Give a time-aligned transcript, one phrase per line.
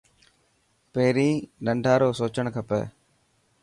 [0.93, 1.33] پهرين
[1.65, 2.81] ننڍان رو سوچڻ کپي.